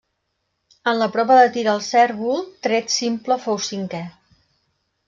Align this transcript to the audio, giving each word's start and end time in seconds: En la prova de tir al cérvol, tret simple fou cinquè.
En 0.91 0.97
la 1.01 1.07
prova 1.17 1.35
de 1.41 1.51
tir 1.57 1.65
al 1.75 1.83
cérvol, 1.89 2.43
tret 2.69 2.95
simple 2.99 3.39
fou 3.47 3.63
cinquè. 3.71 4.03